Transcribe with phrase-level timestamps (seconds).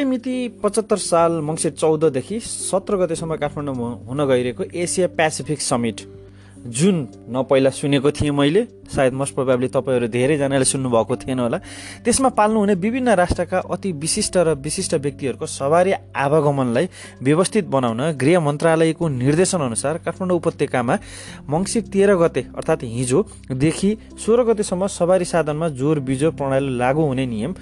[0.00, 6.00] यही मिति पचहत्तर साल मङ्सिर चौधदेखि सत्र गतेसम्म काठमाडौँमा हुन गइरहेको एसिया पेसिफिक समिट।
[6.72, 6.96] जुन
[7.28, 11.58] न पहिला सुनेको थिएँ मैले सायद मोस्ट प्रोभाब्ली तपाईँहरू धेरैजनाले सुन्नुभएको थिएन होला।
[12.04, 16.88] त्यसमा पाल्नुहुने विभिन्न राष्ट्रका अति विशिष्ट र विशिष्ट व्यक्तिहरूको सवारी आवागमनलाई
[17.20, 20.98] व्यवस्थित बनाउन गृह मन्त्रालयको निर्देशनअनुसार काठमाडौँ उपत्यकामा
[21.48, 27.54] मङ्सिर तेह्र गते अर्थात् हिजोदेखि सोह्र गतेसम्म सवारी साधनमा जोर बिजोर प्रणाली लागू हुने नियम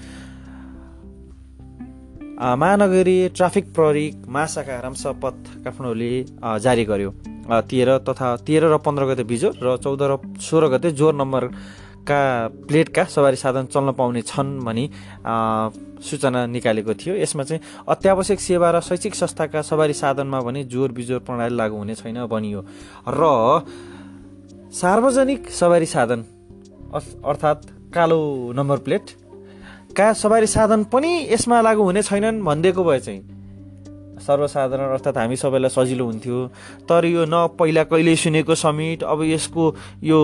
[2.39, 6.11] महानगरीय ट्राफिक प्रहरी महाशाखा रामसपथ काठमाडौँले
[6.63, 7.11] जारी गर्यो।
[7.67, 12.19] तेह्र तथा तेह्र र पन्ध्र गते बिजोर र चौध र सोह्र गते जोर नम्बरका
[12.63, 14.85] प्लेटका सवारी साधन चल्न पाउने छन् भनी
[15.99, 21.19] सूचना निकालेको थियो। यसमा चाहिँ अत्यावश्यक सेवा र शैक्षिक संस्थाका सवारी साधनमा भने जोर बिजोर
[21.27, 22.61] प्रणाली लागू हुने छैन भनियो।
[23.09, 23.21] र
[24.71, 26.23] सार्वजनिक सवारी साधन
[26.93, 28.19] अर्थात् कालो
[28.55, 29.05] नम्बर प्लेट
[29.89, 33.21] का सवारी साधन पनि यसमा लागू हुने छैनन् भनिदिएको भए चाहिँ।
[34.19, 36.37] सर्वसाधारण अर्थात् हामी सबैलाई सजिलो हुन्थ्यो।
[36.85, 39.63] तर यो न पहिला कहिले सुनेको समिट अब यसको
[40.03, 40.19] यो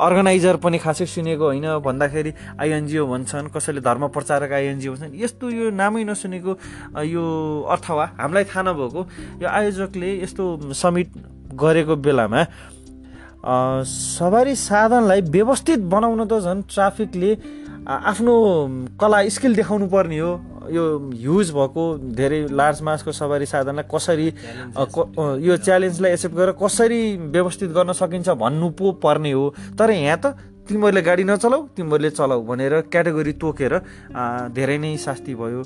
[0.00, 5.70] अर्गनाइजर पनि खासै सुनेको होइन। भन्दाखेरि आइएनजिओ भन्छन् कसैले धर्म प्रचारक आइएनजिओ भन्छन् यस्तो यो
[5.72, 6.52] नामै नसुनेको
[7.06, 7.24] यो
[7.70, 9.00] अथवा हामीलाई थाहा नभएको।
[9.42, 11.08] यो आयोजकले यस्तो समिट
[11.54, 12.40] गरेको बेलामा
[13.86, 17.30] सवारी साधनलाई व्यवस्थित बनाउन त झन् ट्राफिकले
[17.82, 18.34] आफ्नो
[19.00, 20.30] कला स्किल देखाउनु पर्ने हो।
[20.70, 20.84] यो
[21.18, 21.82] युज भएको
[22.14, 24.26] धेरै लार्ज मासको सवारी साधनलाई कसरी
[25.42, 27.00] यो च्यालेन्जलाई एक्सेप्ट गरेर कसरी
[27.34, 32.40] व्यवस्थित गर्न सकिन्छ भन्नु पो पर्ने हो। तर यहाँ त तिमीहरूले गाडी नचलाऊ तिमीहरूले चलाऊ
[32.46, 33.74] भनेर क्याटेगोरी तोकेर
[34.54, 35.62] धेरै नै शास्ति भयो।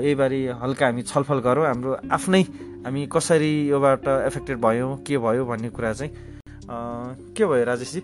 [0.00, 2.42] यहीबारे हल्का हामी छलफल गरौँ। हाम्रो आफ्नै
[2.88, 6.12] हामी कसरी योबाट एफेक्टेड भयौँ के भयो भन्ने कुरा चाहिँ
[7.36, 8.00] के भयो राजेशजी?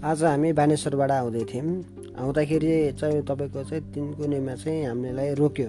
[0.00, 5.68] आज हामी बानेश्वरबाट आउँदै थियौँ। आउँदाखेरि चाहिँ तपाईँको चाहिँ तिनकुनेमा चाहिँ हामीलाई रोक्यो।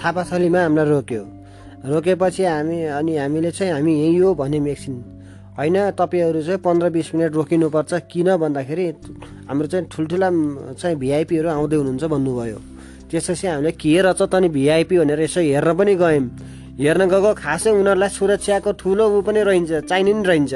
[0.00, 1.22] थापाथलीमा। हामीलाई रोक्यो।
[1.84, 4.94] रोकेपछि हामी अनि हामीले चाहिँ हामी यहीँ हो भन्यौँ एकछिन
[5.60, 8.86] होइन तपाईँहरू चाहिँ पन्ध्र बिस मिनट रोकिनुपर्छ किन भन्दाखेरि
[9.44, 10.28] हाम्रो चाहिँ ठुल्ठुला
[10.80, 12.58] चाहिँ भिआइपीहरू आउँदै हुनुहुन्छ भन्नुभयो।
[13.12, 16.24] त्यसपछि हामीले के रहेछ त नि भिआइपी भनेर यसो हेर्न पनि गयौँ।
[16.74, 20.54] हेर्न गएको खासै उनीहरूलाई सुरक्षाको ठुलो ऊ पनि रहन्छ चाहिने पनि रहन्छ।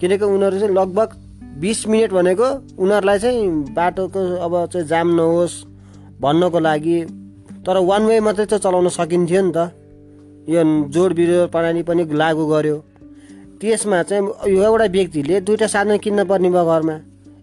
[0.00, 1.08] किनकि उनीहरू चाहिँ लगभग
[1.62, 2.48] बिस मिनट भनेको
[2.82, 5.54] उनीहरूलाई चाहिँ बाटोको अब चाहिँ जाम नहोस्
[6.20, 6.98] भन्नको लागि
[7.66, 9.58] तर वान वे मात्रै चाहिँ चलाउन सकिन्थ्यो नि त।
[10.50, 12.76] यो जोड बिजोड प्रणाली पनि लागु गर्यो।
[13.60, 16.96] त्यसमा चाहिँ यो एउटा व्यक्तिले दुइटा साधन किन्न पर्ने भयो घरमा।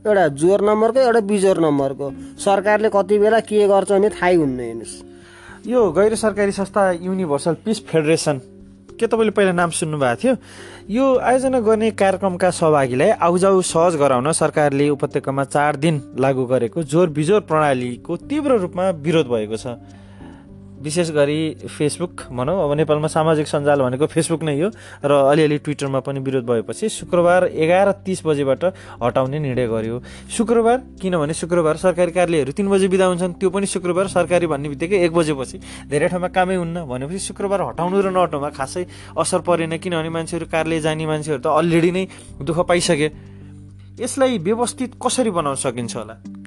[0.06, 2.08] एउटा जोर नम्बरको एउटा बिजोर नम्बरको।
[2.44, 5.11] सरकारले कति बेला के गर्छ भने थाहै हुन्न हेर्नुहोस्।
[5.68, 8.38] यो गैर सरकारी संस्था युनिभर्सल पिस फेडरेसन
[9.00, 10.36] के तपाईँले पहिला नाम सुन्नुभएको थियो?
[10.90, 17.10] यो आयोजना गर्ने कार्यक्रमका सहभागीलाई आउजाउ सहज गराउन सरकारले उपत्यकामा चार दिन लागू गरेको जोर
[17.10, 19.78] बिजोर प्रणालीको तीव्र रूपमा विरोध भएको छ।
[20.82, 24.70] विशेष गरी फेसबुक भनौँ अब नेपालमा सामाजिक सञ्जाल भनेको फेसबुक नै हो
[25.06, 28.64] र अलिअलि ट्विटरमा पनि विरोध भएपछि शुक्रबार एघार तिस बजेबाट
[28.98, 30.78] हटाउने निर्णय गर्यो। शुक्रबार?
[31.02, 35.14] किनभने शुक्रबार सरकारी कार्यालयहरू तिन बजे बिदा हुन्छन् त्यो पनि शुक्रबार सरकारी भन्ने बित्तिकै एक
[35.14, 35.58] बजेपछि।
[35.90, 38.84] धेरै ठाउँमा कामै हुन्न भनेपछि शुक्रबार हटाउनु र नहटाउमा खासै
[39.14, 42.04] असर परेन किनभने मान्छेहरू कार्यालय जाने मान्छेहरू त अलरेडी नै
[42.42, 43.08] दुःख पाइसके।
[44.02, 46.41] यसलाई व्यवस्थित कसरी बनाउन सकिन्छ होला?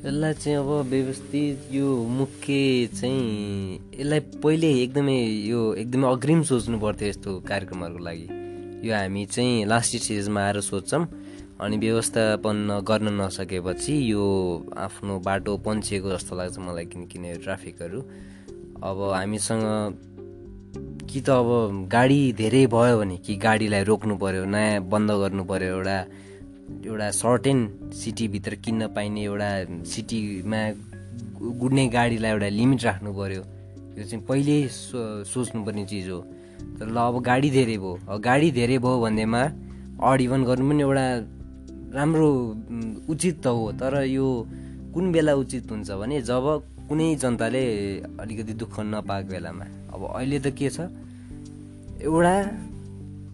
[0.00, 7.08] यसलाई चाहिँ अब व्यवस्थित यो मुख्य चाहिँ यसलाई पहिले एकदमै यो एकदमै अग्रिम सोच्नु पर्थ्यो
[7.08, 8.26] यस्तो कार्यक्रमहरूको लागि।
[8.88, 11.04] यो हामी चाहिँ लास्ट स्टेजमा आएर सोध्छौँ
[11.60, 14.24] अनि व्यवस्थापन गर्न नसकेपछि यो
[14.76, 18.00] आफ्नो बाटो पन्छिएको जस्तो लाग्छ मलाई किनकिन ट्राफिकहरू
[18.80, 19.64] अब हामीसँग
[21.12, 25.76] कि त अब गाडी धेरै भयो भने कि गाडीलाई रोक्नु पऱ्यो नयाँ बन्द गर्नु पऱ्यो
[25.76, 25.98] एउटा
[26.86, 27.58] एउटा सर्टेन
[27.94, 29.50] सिटीभित्र किन्न पाइने एउटा
[29.92, 30.60] सिटीमा
[31.60, 33.42] गुड्ने गाडीलाई एउटा लिमिट राख्नु पऱ्यो
[33.98, 36.20] यो चाहिँ पहिल्यै सो सोच्नुपर्ने चिज हो।
[36.78, 39.42] तर ल अब गाडी धेरै भयो। गाडी धेरै भयो भन्दैमा
[40.00, 41.06] अड इभन गर्नु पनि एउटा
[41.96, 42.28] राम्रो
[43.12, 44.26] उचित त हो। तर यो
[44.94, 46.44] कुन बेला उचित हुन्छ भने जब
[46.88, 47.64] कुनै जनताले
[48.20, 50.88] अलिकति दुःख नपाएको बेलामा। अब अहिले त के छ?
[52.00, 52.34] एउटा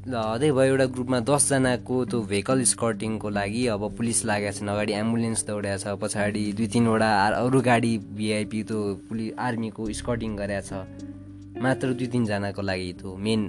[0.06, 5.40] हदै भयो एउटा ग्रुपमा दसजनाको त्यो भेहिकल स्कर्टिङको लागि अब पुलिस लागेको छन्। अगाडि एम्बुलेन्स
[5.46, 7.08] दौडिएको छ पछाडि दुई तिनवटा
[7.42, 10.70] अरू गाडी भिआइपी त्यो पुलिस आर्मीको स्कर्टिङ गरेको छ।
[11.58, 13.40] मात्र दुई तिनजनाको लागि त्यो मेन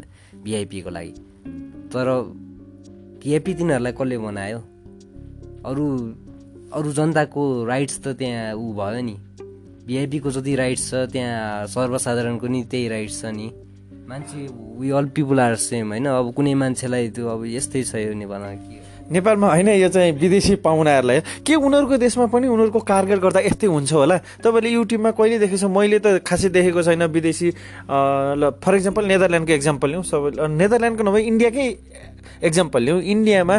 [0.41, 1.13] भिआइपीको लागि।
[1.93, 2.07] तर
[3.21, 4.59] भिआइपी तिनीहरूलाई कसले बनायो?
[5.61, 5.85] अरू
[6.73, 9.15] अरू जनताको राइट्स त त्यहाँ ऊ भयो नि।
[9.85, 13.47] भिआइपीको जति राइट्स छ त्यहाँ सर्वसाधारणको नि त्यही राइट्स छ नि।
[14.09, 14.47] मान्छे
[14.79, 16.05] we all people are same होइन?
[16.07, 18.79] अब कुनै मान्छेलाई त्यो अब यस्तै छ यो नेपालमा के
[19.11, 23.91] नेपालमा होइन यो चाहिँ विदेशी पाहुनाहरूलाई। के उनीहरूको देशमा पनि उनीहरूको कारगेल गर्दा यस्तै हुन्छ
[23.93, 24.17] होला?
[24.43, 25.65] तपाईँले युट्युबमा कहिले देखेको छ?
[25.71, 27.47] मैले त खासै देखेको छैन विदेशी
[27.87, 31.67] ल फर इक्जाम्पल नेदरल्यान्डको इक्जाम्पल लिउँ। सबै नेदरल्यान्डको नभए इन्डियाकै
[32.43, 33.55] इक्जाम्पल लिउँ। इन्डियामा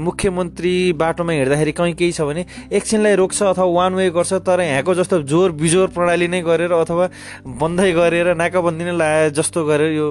[0.00, 2.42] मुख्यमन्त्री बाटोमा हिँड्दाखेरि कहीँ केही छ भने
[2.72, 7.06] एकछिनलाई रोक्छ अथवा वान वे गर्छ तर यहाँको जस्तो जोर बिजोर प्रणाली नै गरेर अथवा
[7.44, 10.06] बन्दै गरेर नाकाबन्दी नै लाए जस्तो गरेर यो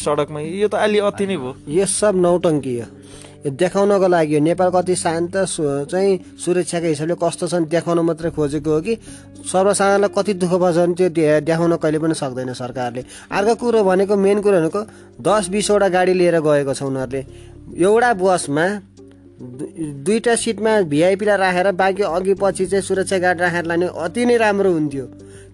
[0.00, 2.74] सडकमा। यो त अलि अति नै भयो। यो सब नौटङ्की
[3.42, 5.36] देखाउनको लागि नेपाल कति शान्त
[5.90, 8.94] चाहिँ सुरक्षाको हिसाबले कस्तो छन् देखाउन मात्रै खोजेको हो कि
[9.42, 14.40] सर्वसाधारणलाई कति दुःख पर्छ भने त्यो देखाउन कहिले पनि सक्दैन सरकारले। अर्को कुरो भनेको मेन
[14.42, 14.80] कुरो भनेको
[15.18, 17.20] दस बिसवटा गाडी लिएर गएको छ उनीहरूले।
[17.82, 18.66] एउटा बसमा
[19.42, 24.70] दुईवटा सिटमा भिआइपीलाई राखेर बाँकी अघि पछि चाहिँ सुरक्षा गार्ड राखेर लाने अति नै राम्रो
[24.72, 25.06] हुन्थ्यो।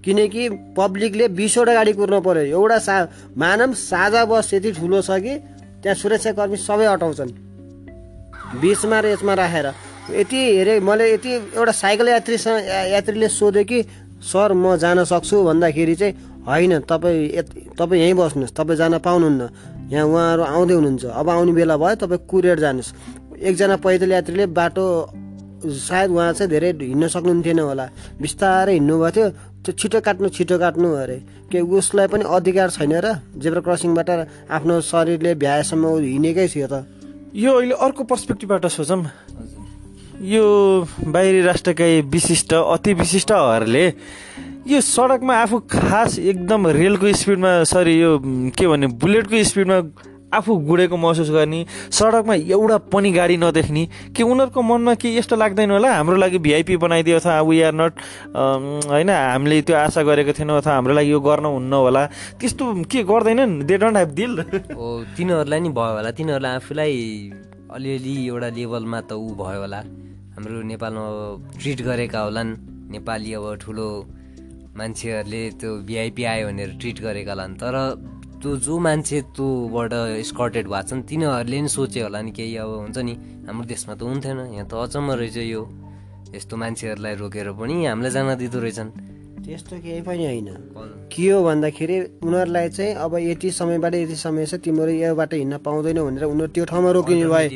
[0.05, 2.97] किनकि पब्लिकले बिसवटा गाडी कुर्नु पर्यो। एउटा सा
[3.33, 5.35] मानव साझा बस यति ठुलो छ कि
[5.83, 7.48] त्यहाँ सुरक्षाकर्मी सबै अटाउँछन्।
[8.61, 9.67] बिचमा र यसमा राखेर।
[10.11, 12.59] यति हेरे मैले यति एउटा साइकल यात्रीसँग
[12.95, 13.79] यात्रीले सोध्यो कि
[14.25, 16.15] सर म जान सक्छु भन्दाखेरि चाहिँ
[16.49, 19.43] होइन तपाईँ तपाईँ यहीँ बस्नुहोस् तपाईँ जान पाउनुहुन्न।
[19.93, 22.93] यहाँ उहाँहरू आउँदै हुनुहुन्छ। अब आउने बेला भयो तपाईँ कुरियर जानुहोस्।
[23.37, 24.85] एकजना पैदल यात्रीले बाटो
[25.61, 27.87] सायद उहाँ चाहिँ धेरै हिँड्न सक्नुहुन्थेन होला।
[28.17, 29.29] बिस्तारै हिँड्नुभएको थियो।
[29.65, 31.17] त्यो छिटो काट्नु छिटो काट्नु अरे।
[31.53, 33.07] के उसलाई पनि अधिकार छैन र
[33.37, 34.11] जेब्रा क्रसिङबाट
[34.49, 36.75] आफ्नो शरीरले भ्याएसम्म हिँडेकै थियो त।
[37.39, 39.03] यो अहिले अर्को पर्सपेक्टिभबाट सोचौँ।
[40.27, 40.45] यो
[41.07, 43.87] बाहिरी राष्ट्रका विशिष्ट अति विशिष्टहरूले
[44.67, 48.19] यो सडकमा आफू खास एकदम रेलको स्पिडमा सरी यो
[48.59, 49.79] के भन्ने बुलेटको स्पिडमा
[50.35, 55.71] आफू गुडेको महसुस गर्ने सडकमा एउटा पनि गाडी नदेख्ने कि उनीहरूको मनमा के यस्तो लाग्दैन
[55.71, 55.89] होला?
[55.89, 57.93] हाम्रो लागि भिआइपी बनाइदियो अथवा वी आर नट
[58.93, 62.03] होइन हामीले त्यो आशा गरेको थिएनौँ अथवा हाम्रो लागि यो गर्न हुन्न होला।
[62.37, 63.65] त्यस्तो के गर्दैनन्?
[63.65, 64.33] दे डोन्ट हेभ दिल
[64.77, 64.87] हो
[65.17, 66.93] तिनीहरूलाई नि भयो होला। तिनीहरूलाई आफूलाई
[67.73, 69.81] अलिअलि एउटा लेभलमा त ऊ भयो होला।
[70.37, 71.05] हाम्रो नेपालमा
[71.57, 72.51] ट्रिट गरेका होलान्।
[72.93, 73.89] नेपाली अब ठुलो
[74.77, 77.75] मान्छेहरूले त्यो भिआइपी आयो भनेर ट्रिट गरेका होलान्। तर
[78.39, 79.93] त्यो जो मान्छे त्योबाट
[80.23, 83.15] स्कर्टेड भएको छन् तिनीहरूले नि सोचे होला नि केही अब हुन्छ नि
[83.51, 85.63] हाम्रो देशमा त हुन्थेन यहाँ त अचम्म रहेछ यो।
[86.39, 88.91] यस्तो मान्छेहरूलाई रोकेर पनि हामीलाई जान दिँदो रहेछन्।
[89.43, 90.49] त्यस्तो केही पनि होइन।
[91.11, 96.05] के हो भन्दाखेरि उनीहरूलाई चाहिँ अब यति समयबाट यति समय छ तिमीहरू योबाट हिँड्न पाउँदैनौ
[96.07, 97.47] भनेर उनीहरू त्यो ठाउँमा रोकिने भए।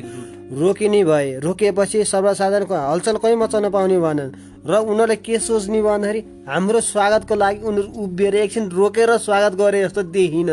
[0.50, 4.30] रोकिने भए रोकिएपछि सर्वसाधारणको हलचल कहीँ मचाउन पाउने भएनन्।
[4.66, 10.02] र उनीहरूले के सोच्ने भन्दाखेरि हाम्रो स्वागतको लागि उनीहरू उभिएर एकछिन रोकेर स्वागत गरे जस्तो
[10.10, 10.50] देखिन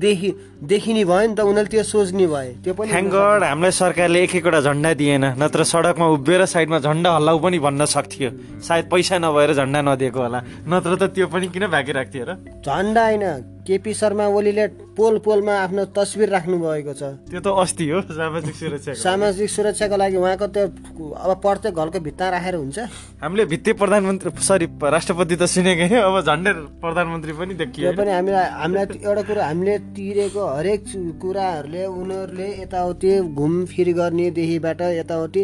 [0.00, 0.30] देखि
[0.64, 4.34] देखिने भयो नि त उनीहरूले त्यो सोच्ने भए त्यो पनि थ्याङ्क गड हामीलाई सरकारले एक
[4.40, 8.30] एकवटा झन्डा दिएन नत्र सडकमा उभिएर साइडमा झन्डा हल्लाउ पनि भन्न सक्थ्यो।
[8.64, 10.40] सायद पैसा नभएर झन्डा नदिएको होला
[10.72, 12.32] नत्र त त्यो पनि किन भागिरहेको थियो र?
[12.64, 14.66] झन्डा होइन केपी शर्मा ओलीले
[14.96, 19.96] पोल पोलमा आफ्नो तस्बिर राख्नु भएको छ। त्यो त अस्ति हो सामाजिक सुरक्षाको सामाजिक सुरक्षाको
[20.00, 20.64] लागि उहाँको त्यो
[21.12, 22.78] अब प्रत्येक घरको भित्ता राखेर हुन्छ।
[23.20, 26.52] हामीले भित्ते प्रधानमन्त्री सरी राष्ट्रपति त सुनेकै हो अब झन्डै
[26.82, 30.82] प्रधानमन्त्री पनि देखियो पनि हामीलाई हामीलाई एउटा कुरो हामीले तिरेको हरेक
[31.22, 35.42] कुराहरूले उनीहरूले यताउति घुमफिर गर्नेदेखिबाट यताउति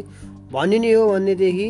[0.55, 1.69] भनिने हो भन्नेदेखि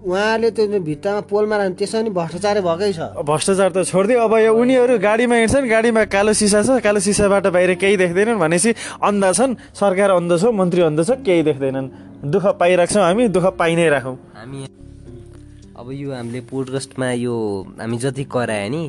[0.00, 4.52] उहाँले त्यो भित्तामा पोलमा राख्नु त्यसमा पनि भ्रष्टाचारै भएकै छ। भ्रष्टाचार त छोडिदियो अब यो
[4.56, 9.52] उनीहरू गाडीमा हिँड्छन् गाडीमा कालो सिसा छ कालो सिसाबाट बाहिर केही देख्दैनन् भनेपछि अन्धा छन्
[9.76, 11.86] सरकार अन्ध छ मन्त्री अन्ध छ केही देख्दैनन्।
[12.32, 14.79] दुःख पाइरहेको छौँ हामी दुःख पाइ नै राखौँ। हामी
[15.80, 17.34] अब यो हामीले पोडकास्टमा यो
[17.80, 18.84] हामी जति करायो नि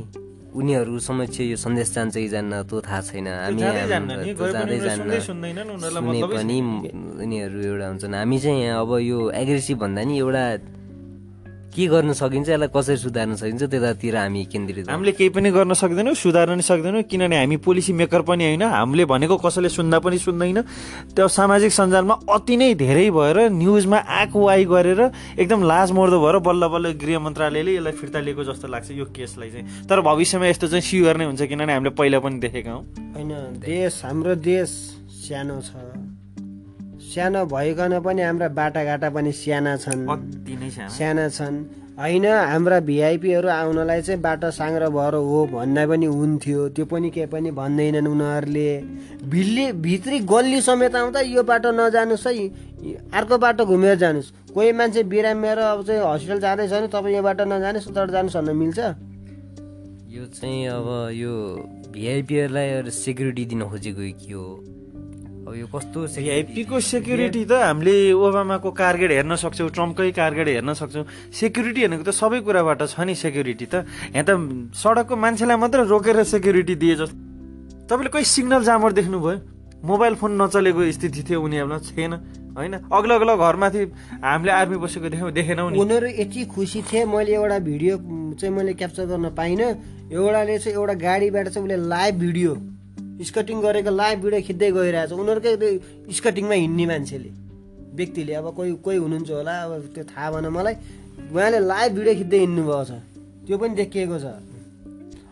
[0.60, 5.56] उनीहरू समक्ष यो सन्देश जान्छ कि जान्न त्यो थाहा छैन। हामी जाँदै जान्न सुने
[6.36, 6.58] पनि
[7.24, 10.44] उनीहरू एउटा हुन्छन्। हामी चाहिँ यहाँ अब यो एग्रेसिभ भन्दा नि एउटा
[11.72, 12.50] के गर्न सकिन्छ?
[12.50, 13.64] यसलाई कसरी सुधार्न सकिन्छ?
[13.64, 18.22] त्यतातिर हामी केन्द्रित। हामीले केही पनि गर्न सक्दैनौँ सुधार्न नि सक्दैनौँ किनभने हामी पोलिसी मेकर
[18.28, 20.62] पनि होइन। हामीले भनेको कसैले सुन्दा पनि सुन्दैन।
[21.16, 25.02] त्यो सामाजिक सञ्जालमा अति नै धेरै भएर न्युजमा आएको वाइ गरेर
[25.40, 29.50] एकदम लाज मर्दो भएर बल्ल बल्ल गृह मन्त्रालयले यसलाई फिर्ता लिएको जस्तो लाग्छ यो केसलाई
[29.50, 32.84] चाहिँ। तर भविष्यमा यस्तो चाहिँ स्योर नै हुन्छ किनभने हामीले पहिला पनि देखेका हौँ।
[33.16, 33.32] होइन
[33.64, 34.70] देश हाम्रो देश
[35.24, 36.21] सानो छ।
[37.12, 41.56] सानो भइकन पनि हाम्रा बाटाघाटा पनि साना छन्। अति नै सानो। साना छन्।
[42.00, 47.28] होइन हाम्रा भिआइपीहरू आउनलाई चाहिँ बाटो साङ्ग्रो भएर हो भन्दा पनि हुन्थ्यो। त्यो पनि केही
[47.28, 48.70] पनि भन्दैनन् उनीहरूले।
[49.28, 52.48] भिल्ली भित्री गल्ली समेत आउँदा यो बाटो नजानुहोस् है।
[53.12, 57.44] अर्को बाटो घुमेर जानुहोस् कोही मान्छे बिरामेर अब चाहिँ हस्पिटल जाँदैछ भने तपाईँ यो बाटो
[57.46, 58.80] नजानुहोस् उताबाट जानुहोस् भन्न मिल्छ।
[60.16, 61.34] यो चाहिँ अब यो
[61.92, 64.71] भिआइपीहरूलाई सेक्युरिटी दिन खोजेको कि हो?
[65.56, 71.82] यो कस्तो भिआइपीको सेक्युरिटी त हामीले ओबामाको कारगेट हेर्न सक्छौँ ट्रम्पकै कारगेट हेर्न सक्छौँ। सेक्युरिटी
[71.88, 74.32] भनेको त सबै कुराबाट छ नि सेक्युरिटी त। यहाँ त
[74.74, 77.16] सडकको मान्छेलाई मात्र रोकेर सेक्युरिटी दिए जस्तो
[77.90, 79.38] तपाईँले कोही सिग्नल जामर देख्नुभयो?
[79.82, 82.14] मोबाइल फोन नचलेको स्थिति थियो उनीहरूलाई छैन।
[82.56, 82.74] होइन?
[82.88, 83.82] अग्लो अग्लो घरमाथि
[84.24, 87.94] हामीले आर्मी बसेको देख्यौँ देखेनौँ नि। उनीहरू यति खुसी थिए मैले एउटा भिडियो
[88.38, 89.68] चाहिँ मैले क्याप्चर गर्न पाइनँ।
[90.12, 92.52] एउटाले चाहिँ एउटा गाडीबाट चाहिँ उसले लाइभ भिडियो
[93.24, 95.70] स्कटिङ गरेको लाइभ भिडियो खिच्दै गइरहेछ। उनीहरूकै त्यो
[96.18, 97.30] स्कटिङमा हिँड्ने मान्छेले।
[97.96, 100.76] व्यक्तिले। अब कोही कोही हुनुहुन्छ होला अब त्यो थाहा भएन मलाई।
[101.32, 102.92] उहाँले लाइभ भिडियो खिच्दै हिँड्नु भएको छ।
[103.46, 104.26] त्यो पनि देखिएको छ।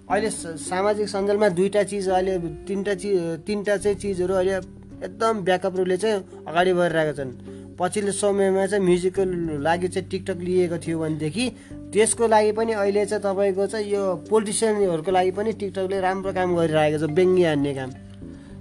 [0.10, 2.34] अहिले सामाजिक सञ्जालमा दुईवटा चिज अहिले
[2.67, 3.15] तिनवटा चिज
[3.46, 4.55] तिनवटा चाहिँ चिजहरू अहिले
[5.03, 7.32] एकदम ब्याकअप रूपले चाहिँ अगाडि बढिरहेका छन्।
[7.79, 9.29] पछिल्लो समयमा चाहिँ म्युजिकल
[9.63, 11.46] लागि चाहिँ टिकटक लिएको थियो भनेदेखि
[11.94, 16.98] त्यसको लागि पनि अहिले चाहिँ तपाईँको चाहिँ यो पोलिटिसियनहरूको लागि पनि टिकटकले राम्रो काम गरिरहेको
[17.00, 17.91] छ बेङ्गी हान्ने काम।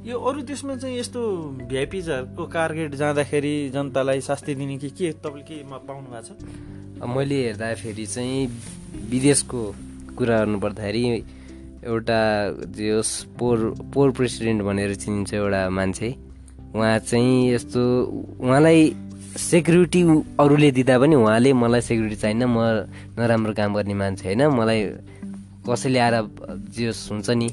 [0.07, 1.21] यो अरू देशमा चाहिँ यस्तो
[1.69, 7.07] भिआइपिजहरूको कारगेट जाँदाखेरि जनतालाई शास्ति दिने कि के तपाईँले के म पाउनु भएको छ?
[7.17, 8.47] मैले हेर्दाखेरि चाहिँ
[9.11, 9.61] विदेशको
[10.17, 11.05] कुरा गर्नुपर्दाखेरि
[11.85, 12.21] एउटा
[12.79, 13.03] जो
[13.39, 13.59] पोर
[13.95, 16.09] पोर प्रेसिडेन्ट भनेर चिनिन्छ एउटा मान्छे।
[16.75, 17.81] उहाँ चाहिँ यस्तो
[18.41, 18.81] उहाँलाई
[19.39, 20.01] सेक्युरिटी
[20.41, 22.59] अरूले दिँदा पनि उहाँले मलाई सेक्युरिटी चाहिन्न म
[23.19, 24.81] नराम्रो काम गर्ने मान्छे होइन। मलाई
[25.69, 26.17] कसैले आएर
[26.75, 27.49] जे हुन्छ नि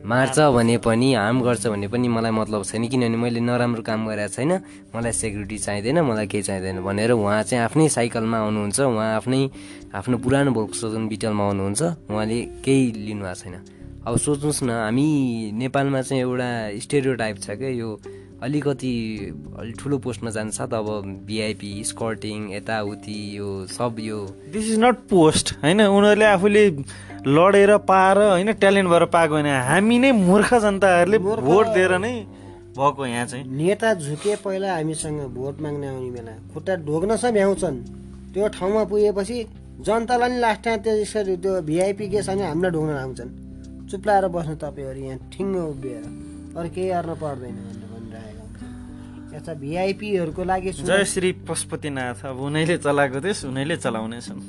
[0.00, 4.32] मार्छ भने पनि हार्म गर्छ भने पनि मलाई मतलब छैन। किनभने मैले नराम्रो काम गरेको
[4.32, 4.52] छैन
[4.96, 9.40] मलाई सेक्युरिटी चाहिँदैन मलाई केही चाहिँदैन भनेर उहाँ चाहिँ आफ्नै साइकलमा आउनुहुन्छ। उहाँ आफ्नै
[9.94, 13.54] आफ्नो पुरानो भोक्सवागन बिटलमा आउनुहुन्छ। उहाँले केही लिनुभएको छैन।
[14.00, 15.06] अब सोच्नुहोस् न हामी
[15.60, 16.48] नेपालमा चाहिँ एउटा
[16.80, 17.88] स्टेरियो टाइप छ क्या यो
[18.42, 18.92] अलिकति
[19.58, 20.88] अलिक ठुलो पोस्टमा जान्छ त अब
[21.26, 24.18] भिआइपी स्कर्टिङ यताउति यो सब यो।
[24.52, 25.80] दिस इज नट पोस्ट होइन?
[25.80, 26.64] उनीहरूले आफूले
[27.28, 32.12] लडेर पाएर होइन ट्यालेन्ट भएर पाएको होइन। हामी नै मूर्ख जनताहरूले भोट दिएर नै
[32.76, 37.78] भएको यहाँ चाहिँ। नेता झुके पहिला हामीसँग भोट माग्ने आउने बेला खुट्टा ढोग्न सब भ्याउँछन्
[38.32, 39.36] त्यो ठाउँमा पुगेपछि
[39.84, 43.30] जनतालाई नि लास्ट टाइम त्यो यसरी त्यो भिआइपी के छ भने हामीलाई ढोग्न आउँछन्
[43.90, 46.04] चुप्लाएर बस्नु तपाईँहरू यहाँ ठिङ्ग उभिएर।
[46.56, 47.79] अरू केही गर्न पर्दैन।
[49.30, 54.40] यता भिआइपीहरूको लागि जय श्री पशुपतिनाथ। अब उनीहरूले चलाएको थिएस् उनीहरूले चलाउनेछन्